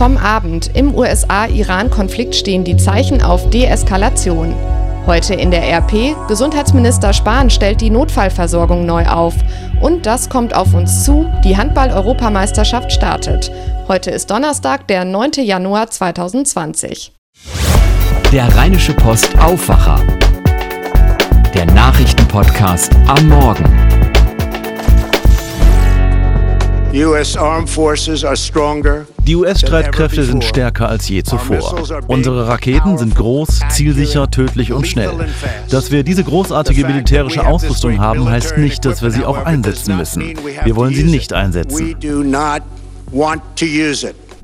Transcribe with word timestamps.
vom 0.00 0.16
Abend. 0.16 0.70
Im 0.72 0.94
USA-Iran-Konflikt 0.94 2.34
stehen 2.34 2.64
die 2.64 2.78
Zeichen 2.78 3.20
auf 3.20 3.50
Deeskalation. 3.50 4.54
Heute 5.06 5.34
in 5.34 5.50
der 5.50 5.62
RP, 5.70 6.16
Gesundheitsminister 6.26 7.12
Spahn 7.12 7.50
stellt 7.50 7.82
die 7.82 7.90
Notfallversorgung 7.90 8.86
neu 8.86 9.04
auf. 9.04 9.34
Und 9.82 10.06
das 10.06 10.30
kommt 10.30 10.56
auf 10.56 10.72
uns 10.72 11.04
zu, 11.04 11.30
die 11.44 11.54
Handball-Europameisterschaft 11.54 12.90
startet. 12.90 13.52
Heute 13.88 14.10
ist 14.10 14.30
Donnerstag, 14.30 14.88
der 14.88 15.04
9. 15.04 15.32
Januar 15.44 15.90
2020. 15.90 17.12
Der 18.32 18.56
Rheinische 18.56 18.94
Post 18.94 19.38
Aufwacher. 19.38 20.00
Der 21.52 21.66
Nachrichtenpodcast 21.66 22.90
am 23.06 23.28
Morgen. 23.28 24.00
Die 29.30 29.36
US-Streitkräfte 29.36 30.24
sind 30.24 30.42
stärker 30.42 30.88
als 30.88 31.08
je 31.08 31.22
zuvor. 31.22 31.86
Unsere 32.08 32.48
Raketen 32.48 32.98
sind 32.98 33.14
groß, 33.14 33.60
zielsicher, 33.70 34.28
tödlich 34.28 34.72
und 34.72 34.88
schnell. 34.88 35.12
Dass 35.70 35.92
wir 35.92 36.02
diese 36.02 36.24
großartige 36.24 36.84
militärische 36.84 37.46
Ausrüstung 37.46 38.00
haben, 38.00 38.28
heißt 38.28 38.58
nicht, 38.58 38.84
dass 38.84 39.02
wir 39.02 39.12
sie 39.12 39.24
auch 39.24 39.44
einsetzen 39.44 39.96
müssen. 39.96 40.34
Wir 40.64 40.74
wollen 40.74 40.94
sie 40.94 41.04
nicht 41.04 41.32
einsetzen. 41.32 41.94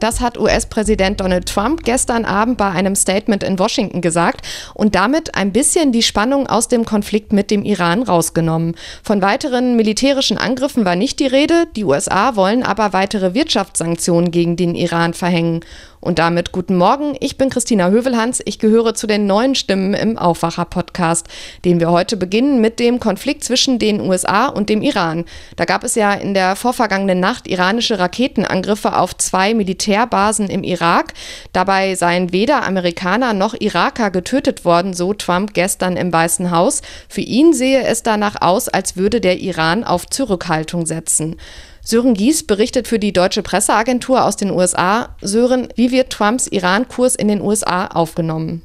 Das 0.01 0.21
hat 0.21 0.39
US-Präsident 0.39 1.21
Donald 1.21 1.47
Trump 1.49 1.85
gestern 1.85 2.25
Abend 2.25 2.59
bei 2.59 2.71
einem 2.71 2.95
Statement 2.95 3.43
in 3.43 3.59
Washington 3.59 4.01
gesagt 4.01 4.47
und 4.75 4.95
damit 4.95 5.35
ein 5.35 5.53
bisschen 5.53 5.93
die 5.93 6.03
Spannung 6.03 6.47
aus 6.47 6.69
dem 6.69 6.85
Konflikt 6.85 7.33
mit 7.33 7.51
dem 7.51 7.65
Iran 7.65 8.03
rausgenommen. 8.03 8.75
Von 9.03 9.23
weiteren 9.23 9.77
militärischen 9.77 10.39
Angriffen 10.39 10.85
war 10.85 10.97
nicht 10.97 11.21
die 11.21 11.27
Rede, 11.27 11.67
die 11.77 11.85
USA 11.85 12.37
wollen 12.37 12.63
aber 12.63 12.93
weitere 12.93 13.35
Wirtschaftssanktionen 13.35 14.31
gegen 14.31 14.57
den 14.57 14.75
Iran 14.75 15.15
verhängen. 15.15 15.61
Und 16.07 16.21
damit 16.21 16.53
guten 16.53 16.77
Morgen, 16.77 17.17
ich 17.19 17.37
bin 17.37 17.51
Christina 17.51 17.89
Hövelhans, 17.89 18.41
ich 18.45 18.61
gehöre 18.61 18.95
zu 18.95 19.09
den 19.09 19.27
neuen 19.27 19.57
Stimmen 19.57 19.93
im 19.93 20.17
Aufwacher-Podcast, 20.17 21.27
den 21.65 21.81
wir 21.81 21.91
heute 21.91 22.17
beginnen 22.17 22.61
mit 22.61 22.79
dem 22.79 23.01
Konflikt 23.01 23.43
zwischen 23.43 23.81
den 23.81 24.01
USA 24.01 24.47
und 24.47 24.69
dem 24.69 24.83
Iran. 24.83 25.25
Da 25.57 25.65
gab 25.65 25.83
es 25.83 25.97
ja 25.97 26.15
in 26.15 26.33
der 26.33 26.55
vorvergangenen 26.55 27.19
Nacht 27.19 27.49
iranische 27.49 27.99
Raketenangriffe 27.99 28.97
auf 28.97 29.17
zwei 29.17 29.53
Militärbasen 29.53 30.49
im 30.49 30.63
Irak. 30.63 31.13
Dabei 31.53 31.97
seien 31.97 32.33
weder 32.33 32.63
Amerikaner 32.63 33.33
noch 33.33 33.55
Iraker 33.59 34.13
getötet 34.13 34.65
worden, 34.65 34.95
so 34.95 35.13
Trump 35.13 35.55
gestern 35.55 35.97
im 35.97 36.13
Weißen 36.13 36.53
Haus. 36.53 36.83
Für 37.09 37.23
ihn 37.23 37.53
sehe 37.53 37.83
es 37.83 38.05
danach 38.05 38.41
aus, 38.43 38.69
als 38.69 38.97
würde 38.97 39.21
der 39.21 39.41
Iran 39.41 39.83
auf 39.83 40.07
Zurückhaltung 40.07 40.87
setzen. 40.87 41.35
Sören 41.89 42.15
Gies 42.15 42.45
berichtet 42.45 42.89
für 42.89 42.99
die 42.99 43.13
deutsche 43.13 43.45
Presseagentur 43.45 44.25
aus 44.25 44.35
den 44.35 44.51
USA. 44.51 45.15
Sören, 45.21 45.69
wie 45.77 45.93
wird 45.93 46.11
Trumps 46.11 46.49
Iran-Kurs 46.49 47.15
in 47.15 47.29
den 47.29 47.41
USA 47.41 47.87
aufgenommen? 47.87 48.63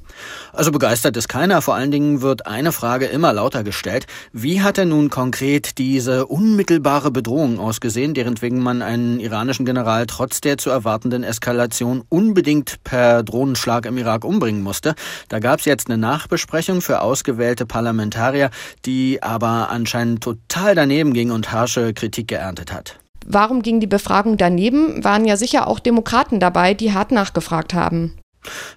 Also 0.54 0.72
begeistert 0.72 1.16
ist 1.16 1.28
keiner. 1.28 1.62
Vor 1.62 1.76
allen 1.76 1.92
Dingen 1.92 2.24
wird 2.24 2.48
eine 2.48 2.72
Frage 2.72 3.06
immer 3.06 3.32
lauter 3.32 3.64
gestellt. 3.64 4.08
Wie 4.34 4.64
hat 4.64 4.80
er 4.80 4.86
nun 4.86 5.12
konkret 5.12 5.78
diese 5.78 6.26
unmittelbare 6.26 7.12
Bedrohung 7.12 7.60
ausgesehen, 7.60 8.16
deren 8.16 8.42
wegen 8.42 8.58
man 8.58 8.82
einen 8.82 9.20
iranischen 9.20 9.68
General 9.68 10.08
trotz 10.08 10.42
der 10.42 10.58
zu 10.58 10.72
erwartenden 10.72 11.24
Eskalation 11.24 12.04
unbedingt 12.10 12.84
per 12.84 13.22
Drohnenschlag 13.22 13.86
im 13.86 14.00
Irak 14.00 14.26
umbringen 14.26 14.64
musste? 14.64 14.96
Da 15.30 15.38
gab 15.38 15.60
es 15.60 15.66
jetzt 15.66 15.92
eine 15.92 16.00
Nachbesprechung 16.00 16.82
für 16.82 17.02
ausgewählte 17.02 17.68
Parlamentarier, 17.68 18.50
die 18.88 19.22
aber 19.22 19.70
anscheinend 19.70 20.24
total 20.24 20.74
daneben 20.74 21.14
ging 21.14 21.30
und 21.30 21.52
harsche 21.52 21.94
Kritik 21.94 22.28
geerntet 22.28 22.74
hat. 22.74 22.98
Warum 23.26 23.62
ging 23.62 23.80
die 23.80 23.88
Befragung 23.88 24.38
daneben? 24.38 25.04
Waren 25.04 25.26
ja 25.26 25.38
sicher 25.38 25.68
auch 25.68 25.80
Demokraten 25.80 26.40
dabei, 26.40 26.74
die 26.74 26.94
hart 26.94 27.12
nachgefragt 27.12 27.74
haben. 27.74 28.18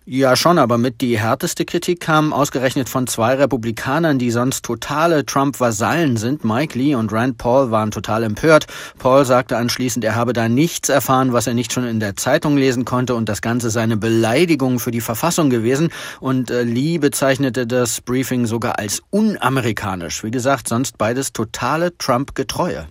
Ja, 0.05 0.37
schon, 0.37 0.59
aber 0.59 0.77
mit 0.77 1.01
die 1.01 1.19
härteste 1.19 1.65
Kritik 1.65 2.01
kam 2.01 2.35
ausgerechnet 2.35 2.91
von 2.91 3.07
zwei 3.07 3.35
Republikanern, 3.35 4.19
die 4.19 4.31
sonst 4.31 4.63
totale 4.65 5.25
Trump-Vasallen 5.25 6.19
sind. 6.19 6.45
Mike 6.45 6.79
Lee 6.79 6.95
und 6.95 7.11
Rand 7.13 7.39
Paul 7.39 7.71
waren 7.71 7.91
total 7.91 8.25
empört. 8.25 8.67
Paul 8.99 9.25
sagte 9.25 9.57
anschließend, 9.57 10.05
er 10.05 10.15
habe 10.15 10.35
da 10.35 10.49
nichts 10.51 10.91
erfahren, 10.91 11.33
was 11.33 11.47
er 11.47 11.55
nicht 11.55 11.73
schon 11.73 11.87
in 11.87 12.01
der 12.01 12.17
Zeitung 12.17 12.59
lesen 12.59 12.85
konnte 12.85 13.15
und 13.15 13.29
das 13.29 13.41
Ganze 13.41 13.71
sei 13.71 13.83
eine 13.83 13.97
Beleidigung 13.97 14.79
für 14.79 14.91
die 14.91 15.01
Verfassung 15.01 15.49
gewesen. 15.49 15.89
Und 16.21 16.51
äh, 16.51 16.63
Lee 16.63 16.99
bezeichnete 16.99 17.67
das 17.67 18.03
Briefing 18.03 18.45
sogar 18.45 18.79
als 18.79 19.03
unamerikanisch. 19.09 20.23
Wie 20.23 20.31
gesagt, 20.31 20.69
sonst 20.69 20.99
beides 20.99 21.33
totale 21.33 21.97
Trump-Getreue. 21.97 22.87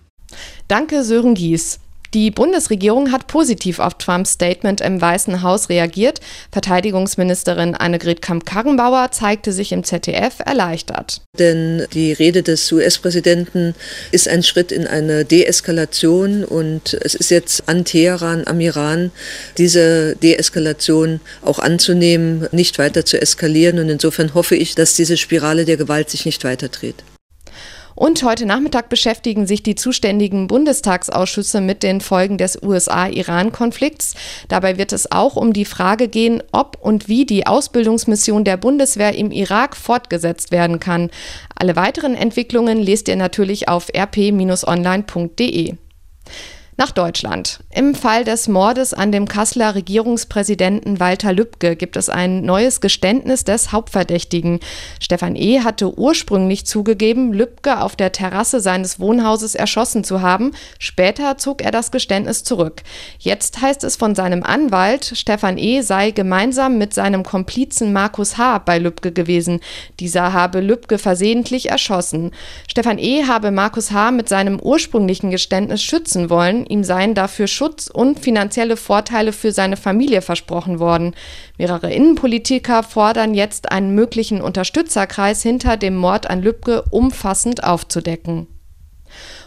Danke, 0.68 1.04
Sören 1.04 1.34
Gies. 1.34 1.80
Die 2.14 2.30
Bundesregierung 2.30 3.10
hat 3.10 3.26
positiv 3.26 3.80
auf 3.80 3.94
Trumps 3.94 4.34
Statement 4.34 4.80
im 4.80 5.00
Weißen 5.00 5.42
Haus 5.42 5.68
reagiert. 5.68 6.20
Verteidigungsministerin 6.52 7.74
Annegret 7.74 8.22
Kamp-Karrenbauer 8.22 9.10
zeigte 9.10 9.50
sich 9.50 9.72
im 9.72 9.82
ZDF 9.82 10.38
erleichtert. 10.38 11.22
Denn 11.40 11.84
die 11.92 12.12
Rede 12.12 12.44
des 12.44 12.70
US-Präsidenten 12.70 13.74
ist 14.12 14.28
ein 14.28 14.44
Schritt 14.44 14.70
in 14.70 14.86
eine 14.86 15.24
Deeskalation 15.24 16.44
und 16.44 16.94
es 17.02 17.16
ist 17.16 17.32
jetzt 17.32 17.68
an 17.68 17.84
Teheran, 17.84 18.44
am 18.46 18.60
Iran, 18.60 19.10
diese 19.58 20.14
Deeskalation 20.14 21.18
auch 21.42 21.58
anzunehmen, 21.58 22.46
nicht 22.52 22.78
weiter 22.78 23.04
zu 23.04 23.20
eskalieren. 23.20 23.80
Und 23.80 23.88
insofern 23.88 24.34
hoffe 24.34 24.54
ich, 24.54 24.76
dass 24.76 24.94
diese 24.94 25.16
Spirale 25.16 25.64
der 25.64 25.76
Gewalt 25.76 26.10
sich 26.10 26.26
nicht 26.26 26.44
weiterdreht. 26.44 27.02
Und 27.94 28.22
heute 28.24 28.44
Nachmittag 28.44 28.88
beschäftigen 28.88 29.46
sich 29.46 29.62
die 29.62 29.76
zuständigen 29.76 30.48
Bundestagsausschüsse 30.48 31.60
mit 31.60 31.82
den 31.82 32.00
Folgen 32.00 32.38
des 32.38 32.60
USA-Iran-Konflikts. 32.60 34.14
Dabei 34.48 34.78
wird 34.78 34.92
es 34.92 35.12
auch 35.12 35.36
um 35.36 35.52
die 35.52 35.64
Frage 35.64 36.08
gehen, 36.08 36.42
ob 36.50 36.76
und 36.80 37.08
wie 37.08 37.24
die 37.24 37.46
Ausbildungsmission 37.46 38.44
der 38.44 38.56
Bundeswehr 38.56 39.14
im 39.14 39.30
Irak 39.30 39.76
fortgesetzt 39.76 40.50
werden 40.50 40.80
kann. 40.80 41.10
Alle 41.54 41.76
weiteren 41.76 42.14
Entwicklungen 42.14 42.78
lest 42.78 43.08
ihr 43.08 43.16
natürlich 43.16 43.68
auf 43.68 43.88
rp-online.de 43.94 45.74
nach 46.76 46.90
Deutschland. 46.90 47.60
Im 47.70 47.94
Fall 47.94 48.24
des 48.24 48.48
Mordes 48.48 48.94
an 48.94 49.12
dem 49.12 49.28
Kasseler 49.28 49.74
Regierungspräsidenten 49.74 50.98
Walter 50.98 51.32
Lübcke 51.32 51.76
gibt 51.76 51.96
es 51.96 52.08
ein 52.08 52.42
neues 52.42 52.80
Geständnis 52.80 53.44
des 53.44 53.70
Hauptverdächtigen. 53.70 54.60
Stefan 55.00 55.36
E. 55.36 55.60
hatte 55.60 55.96
ursprünglich 55.96 56.66
zugegeben, 56.66 57.32
Lübcke 57.32 57.80
auf 57.80 57.94
der 57.94 58.12
Terrasse 58.12 58.60
seines 58.60 58.98
Wohnhauses 58.98 59.54
erschossen 59.54 60.02
zu 60.02 60.20
haben. 60.20 60.52
Später 60.78 61.38
zog 61.38 61.62
er 61.62 61.70
das 61.70 61.92
Geständnis 61.92 62.42
zurück. 62.42 62.82
Jetzt 63.18 63.60
heißt 63.60 63.84
es 63.84 63.96
von 63.96 64.14
seinem 64.14 64.42
Anwalt, 64.42 65.12
Stefan 65.14 65.58
E. 65.58 65.82
sei 65.82 66.10
gemeinsam 66.10 66.78
mit 66.78 66.92
seinem 66.92 67.22
Komplizen 67.22 67.92
Markus 67.92 68.36
H. 68.36 68.58
bei 68.58 68.78
Lübcke 68.78 69.12
gewesen. 69.12 69.60
Dieser 70.00 70.32
habe 70.32 70.60
Lübcke 70.60 70.98
versehentlich 70.98 71.70
erschossen. 71.70 72.32
Stefan 72.68 72.98
E. 72.98 73.24
habe 73.26 73.52
Markus 73.52 73.92
H. 73.92 74.10
mit 74.10 74.28
seinem 74.28 74.58
ursprünglichen 74.58 75.30
Geständnis 75.30 75.82
schützen 75.82 76.30
wollen 76.30 76.63
ihm 76.66 76.84
seien 76.84 77.14
dafür 77.14 77.46
Schutz 77.46 77.88
und 77.88 78.20
finanzielle 78.20 78.76
Vorteile 78.76 79.32
für 79.32 79.52
seine 79.52 79.76
Familie 79.76 80.22
versprochen 80.22 80.78
worden. 80.78 81.14
Mehrere 81.58 81.92
Innenpolitiker 81.92 82.82
fordern 82.82 83.34
jetzt 83.34 83.70
einen 83.72 83.94
möglichen 83.94 84.40
Unterstützerkreis 84.40 85.42
hinter 85.42 85.76
dem 85.76 85.96
Mord 85.96 86.28
an 86.28 86.42
Lübcke 86.42 86.84
umfassend 86.90 87.64
aufzudecken. 87.64 88.46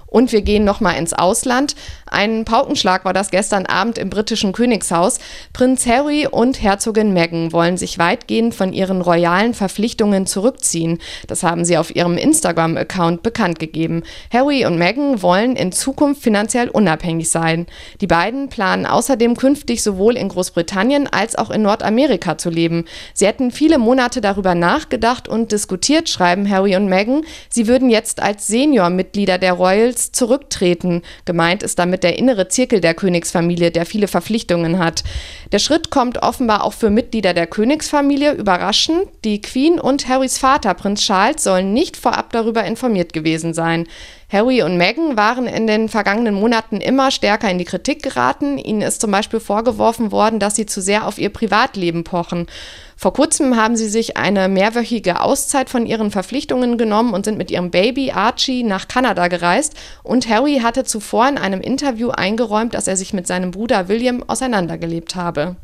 Und 0.07 0.31
wir 0.31 0.41
gehen 0.41 0.63
nochmal 0.63 0.97
ins 0.97 1.13
Ausland. 1.13 1.75
Ein 2.09 2.45
Paukenschlag 2.45 3.03
war 3.03 3.11
das 3.11 3.29
gestern 3.29 3.65
Abend 3.65 3.97
im 3.97 4.09
britischen 4.09 4.53
Königshaus. 4.53 5.19
Prinz 5.51 5.85
Harry 5.85 6.25
und 6.25 6.61
Herzogin 6.61 7.11
Meghan 7.11 7.51
wollen 7.51 7.75
sich 7.75 7.99
weitgehend 7.99 8.55
von 8.55 8.71
ihren 8.71 9.01
royalen 9.01 9.53
Verpflichtungen 9.53 10.25
zurückziehen. 10.25 10.99
Das 11.27 11.43
haben 11.43 11.65
sie 11.65 11.77
auf 11.77 11.93
ihrem 11.93 12.17
Instagram-Account 12.17 13.21
bekannt 13.21 13.59
gegeben. 13.59 14.03
Harry 14.31 14.65
und 14.65 14.77
Meghan 14.77 15.21
wollen 15.21 15.57
in 15.57 15.73
Zukunft 15.73 16.23
finanziell 16.23 16.69
unabhängig 16.69 17.29
sein. 17.29 17.67
Die 17.99 18.07
beiden 18.07 18.47
planen 18.47 18.85
außerdem 18.85 19.35
künftig 19.35 19.83
sowohl 19.83 20.15
in 20.15 20.29
Großbritannien 20.29 21.07
als 21.07 21.35
auch 21.35 21.49
in 21.49 21.63
Nordamerika 21.63 22.37
zu 22.37 22.49
leben. 22.49 22.85
Sie 23.13 23.27
hätten 23.27 23.51
viele 23.51 23.77
Monate 23.77 24.21
darüber 24.21 24.55
nachgedacht 24.55 25.27
und 25.27 25.51
diskutiert, 25.51 26.07
schreiben 26.07 26.49
Harry 26.49 26.77
und 26.77 26.87
Meghan. 26.87 27.23
Sie 27.49 27.67
würden 27.67 27.89
jetzt 27.89 28.21
als 28.21 28.47
Senior-Mitglieder 28.47 29.37
der 29.37 29.53
Royals 29.53 29.96
Adels 29.97 30.11
zurücktreten. 30.11 31.01
Gemeint 31.25 31.63
ist 31.63 31.79
damit 31.79 32.03
der 32.03 32.17
innere 32.17 32.47
Zirkel 32.47 32.79
der 32.81 32.93
Königsfamilie, 32.93 33.71
der 33.71 33.85
viele 33.85 34.07
Verpflichtungen 34.07 34.79
hat. 34.79 35.03
Der 35.51 35.59
Schritt 35.59 35.89
kommt 35.89 36.21
offenbar 36.21 36.63
auch 36.63 36.73
für 36.73 36.89
Mitglieder 36.89 37.33
der 37.33 37.47
Königsfamilie 37.47 38.33
überraschend. 38.33 39.07
Die 39.23 39.41
Queen 39.41 39.79
und 39.79 40.07
Harrys 40.07 40.37
Vater, 40.37 40.73
Prinz 40.73 41.01
Charles, 41.01 41.43
sollen 41.43 41.73
nicht 41.73 41.97
vorab 41.97 42.31
darüber 42.31 42.63
informiert 42.63 43.13
gewesen 43.13 43.53
sein. 43.53 43.87
Harry 44.29 44.61
und 44.61 44.75
Meghan 44.75 45.15
waren 45.15 45.47
in 45.47 45.67
den 45.67 45.87
vergangenen 45.87 46.33
Monaten 46.35 46.81
immer 46.81 47.11
stärker 47.11 47.49
in 47.49 47.57
die 47.57 47.63
Kritik 47.63 48.03
geraten. 48.03 48.57
Ihnen 48.57 48.81
ist 48.81 48.99
zum 48.99 49.09
Beispiel 49.09 49.39
vorgeworfen 49.39 50.11
worden, 50.11 50.39
dass 50.39 50.57
sie 50.57 50.65
zu 50.65 50.81
sehr 50.81 51.07
auf 51.07 51.17
ihr 51.17 51.29
Privatleben 51.29 52.03
pochen. 52.03 52.47
Vor 52.97 53.13
kurzem 53.13 53.55
haben 53.55 53.77
sie 53.77 53.87
sich 53.87 54.17
eine 54.17 54.49
mehrwöchige 54.49 55.21
Auszeit 55.21 55.69
von 55.69 55.85
ihren 55.85 56.11
Verpflichtungen 56.11 56.77
genommen 56.77 57.13
und 57.13 57.23
sind 57.23 57.37
mit 57.37 57.51
ihrem 57.51 57.71
Baby 57.71 58.11
Archie 58.11 58.63
nach 58.63 58.89
Kanada 58.89 59.29
gereist. 59.29 59.75
Und 60.03 60.27
Harry 60.27 60.59
hatte 60.61 60.83
zuvor 60.83 61.29
in 61.29 61.37
einem 61.37 61.61
Interview 61.61 62.09
eingeräumt, 62.09 62.73
dass 62.73 62.87
er 62.89 62.97
sich 62.97 63.13
mit 63.13 63.27
seinem 63.27 63.51
Bruder 63.51 63.87
William 63.87 64.23
auseinandergelebt 64.27 65.15
habe. 65.15 65.55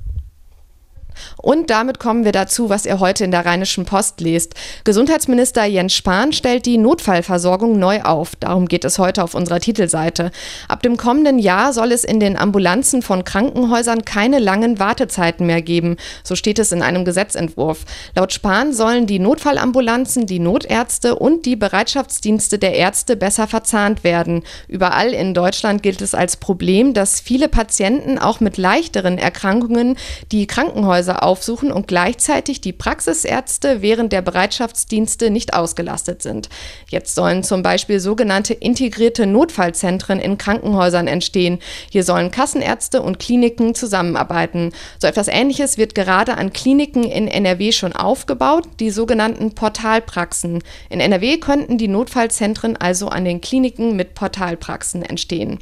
Und 1.37 1.69
damit 1.69 1.99
kommen 1.99 2.25
wir 2.25 2.31
dazu, 2.31 2.69
was 2.69 2.85
ihr 2.85 2.99
heute 2.99 3.23
in 3.23 3.31
der 3.31 3.45
Rheinischen 3.45 3.85
Post 3.85 4.21
lest. 4.21 4.53
Gesundheitsminister 4.83 5.65
Jens 5.65 5.93
Spahn 5.93 6.33
stellt 6.33 6.65
die 6.65 6.77
Notfallversorgung 6.77 7.77
neu 7.77 8.01
auf. 8.01 8.35
Darum 8.39 8.67
geht 8.67 8.85
es 8.85 8.99
heute 8.99 9.23
auf 9.23 9.35
unserer 9.35 9.59
Titelseite. 9.59 10.31
Ab 10.67 10.81
dem 10.81 10.97
kommenden 10.97 11.39
Jahr 11.39 11.73
soll 11.73 11.91
es 11.91 12.03
in 12.03 12.19
den 12.19 12.37
Ambulanzen 12.37 13.01
von 13.01 13.23
Krankenhäusern 13.23 14.05
keine 14.05 14.39
langen 14.39 14.79
Wartezeiten 14.79 15.45
mehr 15.45 15.61
geben. 15.61 15.97
So 16.23 16.35
steht 16.35 16.59
es 16.59 16.71
in 16.71 16.81
einem 16.81 17.05
Gesetzentwurf. 17.05 17.85
Laut 18.15 18.33
Spahn 18.33 18.73
sollen 18.73 19.07
die 19.07 19.19
Notfallambulanzen, 19.19 20.25
die 20.25 20.39
Notärzte 20.39 21.15
und 21.15 21.45
die 21.45 21.55
Bereitschaftsdienste 21.55 22.57
der 22.57 22.73
Ärzte 22.75 23.15
besser 23.15 23.47
verzahnt 23.47 24.03
werden. 24.03 24.43
Überall 24.67 25.13
in 25.13 25.33
Deutschland 25.33 25.83
gilt 25.83 26.01
es 26.01 26.15
als 26.15 26.37
Problem, 26.37 26.93
dass 26.93 27.19
viele 27.19 27.49
Patienten 27.49 28.17
auch 28.17 28.39
mit 28.39 28.57
leichteren 28.57 29.17
Erkrankungen 29.17 29.97
die 30.31 30.47
Krankenhäuser 30.47 31.02
Krankenhäuser 31.03 31.23
aufsuchen 31.23 31.71
und 31.71 31.87
gleichzeitig 31.87 32.61
die 32.61 32.71
Praxisärzte 32.71 33.81
während 33.81 34.13
der 34.13 34.21
Bereitschaftsdienste 34.21 35.29
nicht 35.29 35.53
ausgelastet 35.53 36.21
sind. 36.21 36.49
Jetzt 36.87 37.15
sollen 37.15 37.43
zum 37.43 37.61
Beispiel 37.61 37.99
sogenannte 37.99 38.53
integrierte 38.53 39.25
Notfallzentren 39.25 40.19
in 40.19 40.37
Krankenhäusern 40.37 41.07
entstehen. 41.07 41.59
Hier 41.91 42.03
sollen 42.03 42.31
Kassenärzte 42.31 43.01
und 43.01 43.19
Kliniken 43.19 43.75
zusammenarbeiten. 43.75 44.71
So 44.99 45.07
etwas 45.07 45.27
Ähnliches 45.27 45.77
wird 45.77 45.95
gerade 45.95 46.37
an 46.37 46.53
Kliniken 46.53 47.03
in 47.03 47.27
NRW 47.27 47.71
schon 47.71 47.93
aufgebaut, 47.93 48.67
die 48.79 48.89
sogenannten 48.89 49.53
Portalpraxen. 49.53 50.63
In 50.89 50.99
NRW 50.99 51.37
könnten 51.37 51.77
die 51.77 51.87
Notfallzentren 51.87 52.77
also 52.77 53.09
an 53.09 53.25
den 53.25 53.41
Kliniken 53.41 53.95
mit 53.95 54.15
Portalpraxen 54.15 55.03
entstehen. 55.03 55.59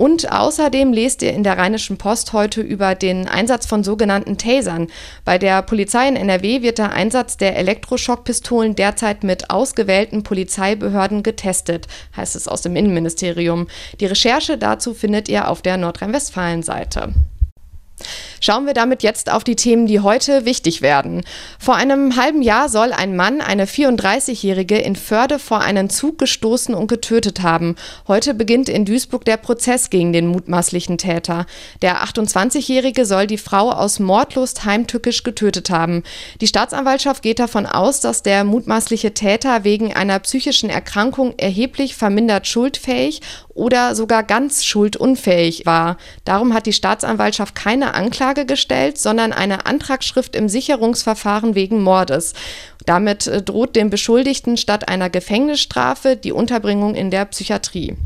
Und 0.00 0.32
außerdem 0.32 0.94
lest 0.94 1.20
ihr 1.20 1.34
in 1.34 1.44
der 1.44 1.58
Rheinischen 1.58 1.98
Post 1.98 2.32
heute 2.32 2.62
über 2.62 2.94
den 2.94 3.28
Einsatz 3.28 3.66
von 3.66 3.84
sogenannten 3.84 4.38
Tasern. 4.38 4.86
Bei 5.26 5.36
der 5.36 5.60
Polizei 5.60 6.08
in 6.08 6.16
NRW 6.16 6.62
wird 6.62 6.78
der 6.78 6.92
Einsatz 6.92 7.36
der 7.36 7.54
Elektroschockpistolen 7.58 8.74
derzeit 8.74 9.24
mit 9.24 9.50
ausgewählten 9.50 10.22
Polizeibehörden 10.22 11.22
getestet, 11.22 11.86
heißt 12.16 12.34
es 12.34 12.48
aus 12.48 12.62
dem 12.62 12.76
Innenministerium. 12.76 13.68
Die 14.00 14.06
Recherche 14.06 14.56
dazu 14.56 14.94
findet 14.94 15.28
ihr 15.28 15.50
auf 15.50 15.60
der 15.60 15.76
Nordrhein-Westfalen-Seite. 15.76 17.12
Schauen 18.40 18.66
wir 18.66 18.72
damit 18.72 19.02
jetzt 19.02 19.30
auf 19.30 19.44
die 19.44 19.54
Themen, 19.54 19.86
die 19.86 20.00
heute 20.00 20.46
wichtig 20.46 20.80
werden. 20.80 21.22
Vor 21.58 21.76
einem 21.76 22.16
halben 22.16 22.40
Jahr 22.40 22.70
soll 22.70 22.92
ein 22.92 23.14
Mann 23.14 23.42
eine 23.42 23.66
34-Jährige 23.66 24.78
in 24.78 24.96
Förde 24.96 25.38
vor 25.38 25.60
einen 25.60 25.90
Zug 25.90 26.16
gestoßen 26.18 26.74
und 26.74 26.86
getötet 26.86 27.42
haben. 27.42 27.76
Heute 28.08 28.32
beginnt 28.32 28.70
in 28.70 28.86
Duisburg 28.86 29.26
der 29.26 29.36
Prozess 29.36 29.90
gegen 29.90 30.14
den 30.14 30.26
mutmaßlichen 30.26 30.96
Täter. 30.96 31.44
Der 31.82 32.02
28-Jährige 32.02 33.04
soll 33.04 33.26
die 33.26 33.36
Frau 33.38 33.70
aus 33.70 33.98
Mordlust 33.98 34.64
heimtückisch 34.64 35.22
getötet 35.22 35.68
haben. 35.68 36.02
Die 36.40 36.46
Staatsanwaltschaft 36.46 37.22
geht 37.22 37.38
davon 37.38 37.66
aus, 37.66 38.00
dass 38.00 38.22
der 38.22 38.44
mutmaßliche 38.44 39.12
Täter 39.12 39.64
wegen 39.64 39.94
einer 39.94 40.18
psychischen 40.18 40.70
Erkrankung 40.70 41.34
erheblich 41.36 41.94
vermindert 41.94 42.46
schuldfähig 42.46 43.20
oder 43.60 43.94
sogar 43.94 44.22
ganz 44.22 44.64
schuldunfähig 44.64 45.66
war. 45.66 45.98
Darum 46.24 46.54
hat 46.54 46.64
die 46.64 46.72
Staatsanwaltschaft 46.72 47.54
keine 47.54 47.92
Anklage 47.92 48.46
gestellt, 48.46 48.96
sondern 48.96 49.34
eine 49.34 49.66
Antragsschrift 49.66 50.34
im 50.34 50.48
Sicherungsverfahren 50.48 51.54
wegen 51.54 51.82
Mordes. 51.82 52.32
Damit 52.86 53.26
äh, 53.26 53.42
droht 53.42 53.76
dem 53.76 53.90
Beschuldigten 53.90 54.56
statt 54.56 54.88
einer 54.88 55.10
Gefängnisstrafe 55.10 56.16
die 56.16 56.32
Unterbringung 56.32 56.94
in 56.94 57.10
der 57.10 57.26
Psychiatrie. 57.26 57.98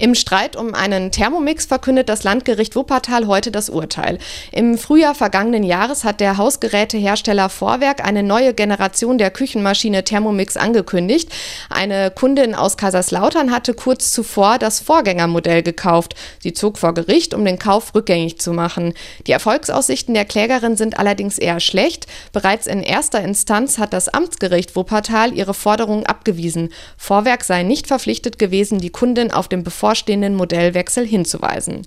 Im 0.00 0.14
Streit 0.14 0.56
um 0.56 0.74
einen 0.74 1.12
Thermomix 1.12 1.66
verkündet 1.66 2.08
das 2.08 2.24
Landgericht 2.24 2.74
Wuppertal 2.74 3.26
heute 3.26 3.50
das 3.50 3.68
Urteil. 3.68 4.16
Im 4.50 4.78
Frühjahr 4.78 5.14
vergangenen 5.14 5.62
Jahres 5.62 6.04
hat 6.04 6.20
der 6.20 6.38
Hausgerätehersteller 6.38 7.50
Vorwerk 7.50 8.02
eine 8.02 8.22
neue 8.22 8.54
Generation 8.54 9.18
der 9.18 9.30
Küchenmaschine 9.30 10.02
Thermomix 10.02 10.56
angekündigt. 10.56 11.30
Eine 11.68 12.10
Kundin 12.10 12.54
aus 12.54 12.78
Kaiserslautern 12.78 13.52
hatte 13.52 13.74
kurz 13.74 14.10
zuvor 14.10 14.56
das 14.56 14.80
Vorgängermodell 14.80 15.62
gekauft. 15.62 16.14
Sie 16.38 16.54
zog 16.54 16.78
vor 16.78 16.94
Gericht, 16.94 17.34
um 17.34 17.44
den 17.44 17.58
Kauf 17.58 17.94
rückgängig 17.94 18.40
zu 18.40 18.54
machen. 18.54 18.94
Die 19.26 19.32
Erfolgsaussichten 19.32 20.14
der 20.14 20.24
Klägerin 20.24 20.78
sind 20.78 20.98
allerdings 20.98 21.36
eher 21.36 21.60
schlecht. 21.60 22.06
Bereits 22.32 22.66
in 22.66 22.82
erster 22.82 23.20
Instanz 23.20 23.76
hat 23.76 23.92
das 23.92 24.08
Amtsgericht 24.08 24.76
Wuppertal 24.76 25.34
ihre 25.34 25.52
Forderung 25.52 26.06
abgewiesen. 26.06 26.70
Vorwerk 26.96 27.44
sei 27.44 27.64
nicht 27.64 27.86
verpflichtet 27.86 28.38
gewesen, 28.38 28.78
die 28.78 28.88
Kundin 28.88 29.30
auf 29.30 29.48
den 29.48 29.62
Bevor 29.62 29.89
bevorstehenden 29.90 30.36
Modellwechsel 30.36 31.04
hinzuweisen. 31.04 31.82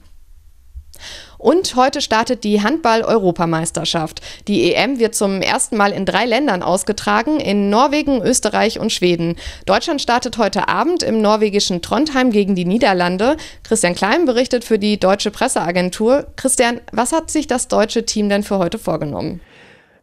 Und 1.37 1.75
heute 1.77 2.01
startet 2.01 2.43
die 2.43 2.61
Handball-Europameisterschaft. 2.61 4.21
Die 4.47 4.73
EM 4.73 4.99
wird 4.99 5.15
zum 5.15 5.41
ersten 5.41 5.77
Mal 5.77 5.93
in 5.93 6.05
drei 6.05 6.25
Ländern 6.25 6.63
ausgetragen, 6.63 7.39
in 7.39 7.69
Norwegen, 7.69 8.21
Österreich 8.21 8.77
und 8.79 8.91
Schweden. 8.91 9.37
Deutschland 9.65 10.01
startet 10.01 10.37
heute 10.37 10.67
Abend 10.67 11.01
im 11.01 11.21
norwegischen 11.21 11.81
Trondheim 11.81 12.31
gegen 12.31 12.55
die 12.55 12.65
Niederlande. 12.65 13.37
Christian 13.63 13.95
Klein 13.95 14.25
berichtet 14.25 14.65
für 14.65 14.79
die 14.79 14.99
Deutsche 14.99 15.31
Presseagentur. 15.31 16.27
Christian, 16.35 16.81
was 16.91 17.13
hat 17.13 17.31
sich 17.31 17.47
das 17.47 17.69
deutsche 17.69 18.05
Team 18.05 18.27
denn 18.27 18.43
für 18.43 18.57
heute 18.57 18.79
vorgenommen? 18.79 19.39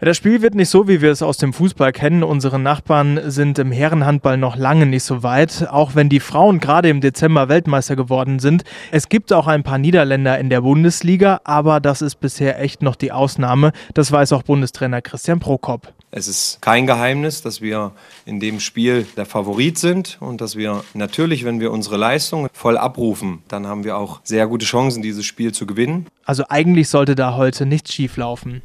Das 0.02 0.16
Spiel 0.16 0.40
wird 0.40 0.54
nicht 0.54 0.70
so, 0.70 0.88
wie 0.88 1.02
wir 1.02 1.10
es 1.10 1.20
aus 1.20 1.36
dem 1.36 1.52
Fußball 1.52 1.92
kennen. 1.92 2.22
Unsere 2.22 2.58
Nachbarn 2.58 3.20
sind 3.30 3.58
im 3.58 3.70
Herrenhandball 3.70 4.38
noch 4.38 4.56
lange 4.56 4.86
nicht 4.86 5.02
so 5.02 5.22
weit, 5.22 5.68
auch 5.70 5.94
wenn 5.94 6.08
die 6.08 6.20
Frauen 6.20 6.58
gerade 6.58 6.88
im 6.88 7.02
Dezember 7.02 7.50
Weltmeister 7.50 7.96
geworden 7.96 8.38
sind. 8.38 8.64
Es 8.92 9.10
gibt 9.10 9.30
auch 9.30 9.46
ein 9.46 9.62
paar 9.62 9.76
Niederländer 9.76 10.38
in 10.38 10.48
der 10.48 10.62
Bundesliga, 10.62 11.42
aber 11.44 11.80
das 11.80 12.00
ist 12.00 12.14
bisher 12.14 12.58
echt 12.62 12.80
noch 12.80 12.96
die 12.96 13.12
Ausnahme. 13.12 13.72
Das 13.92 14.10
weiß 14.10 14.32
auch 14.32 14.42
Bundestrainer 14.42 15.02
Christian 15.02 15.38
Prokop. 15.38 15.92
Es 16.10 16.28
ist 16.28 16.62
kein 16.62 16.86
Geheimnis, 16.86 17.42
dass 17.42 17.60
wir 17.60 17.92
in 18.24 18.40
dem 18.40 18.58
Spiel 18.58 19.06
der 19.18 19.26
Favorit 19.26 19.78
sind 19.78 20.16
und 20.20 20.40
dass 20.40 20.56
wir 20.56 20.82
natürlich, 20.94 21.44
wenn 21.44 21.60
wir 21.60 21.72
unsere 21.72 21.98
Leistung 21.98 22.48
voll 22.54 22.78
abrufen, 22.78 23.42
dann 23.48 23.66
haben 23.66 23.84
wir 23.84 23.98
auch 23.98 24.20
sehr 24.24 24.46
gute 24.46 24.64
Chancen, 24.64 25.02
dieses 25.02 25.26
Spiel 25.26 25.52
zu 25.52 25.66
gewinnen. 25.66 26.06
Also 26.24 26.44
eigentlich 26.48 26.88
sollte 26.88 27.14
da 27.14 27.36
heute 27.36 27.66
nichts 27.66 27.92
schief 27.92 28.16
laufen. 28.16 28.62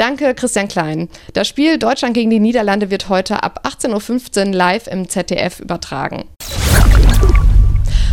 Danke, 0.00 0.34
Christian 0.34 0.66
Klein. 0.66 1.10
Das 1.34 1.46
Spiel 1.46 1.76
Deutschland 1.76 2.14
gegen 2.14 2.30
die 2.30 2.40
Niederlande 2.40 2.90
wird 2.90 3.10
heute 3.10 3.42
ab 3.42 3.66
18.15 3.68 4.46
Uhr 4.46 4.54
live 4.54 4.86
im 4.86 5.10
ZDF 5.10 5.60
übertragen. 5.60 6.24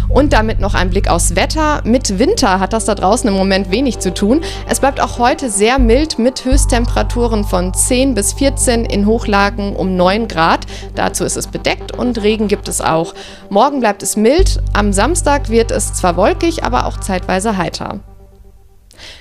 Und 0.10 0.34
damit 0.34 0.60
noch 0.60 0.74
ein 0.74 0.90
Blick 0.90 1.10
aufs 1.10 1.38
Wetter. 1.38 1.82
Mit 1.86 2.20
Winter 2.20 2.60
hat 2.60 2.74
das 2.74 2.84
da 2.84 2.94
draußen 2.94 3.30
im 3.30 3.38
Moment 3.38 3.72
wenig 3.72 4.00
zu 4.00 4.14
tun. 4.14 4.42
Es 4.68 4.82
bleibt 4.82 5.00
auch 5.00 5.18
heute 5.18 5.50
sehr 5.50 5.80
mild 5.80 6.20
mit 6.20 6.44
Höchsttemperaturen 6.44 7.46
von 7.46 7.74
10 7.74 8.16
bis 8.16 8.34
14 8.34 8.84
in 8.84 9.06
Hochlagen 9.06 9.74
um 9.74 9.96
9 9.96 10.28
Grad. 10.28 10.66
Dazu 10.94 11.24
ist 11.24 11.38
es 11.38 11.48
bedeckt 11.48 11.94
und 11.94 12.22
Regen 12.22 12.50
gibt 12.50 12.68
es 12.68 12.82
auch. 12.82 13.14
Morgen 13.50 13.80
bleibt 13.80 14.04
es 14.04 14.18
mild. 14.18 14.62
Am 14.74 14.92
Samstag 14.92 15.48
wird 15.48 15.72
es 15.72 15.94
zwar 15.94 16.18
wolkig, 16.18 16.66
aber 16.66 16.86
auch 16.86 17.00
zeitweise 17.00 17.56
heiter. 17.56 18.02